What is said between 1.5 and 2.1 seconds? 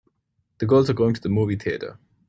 theater.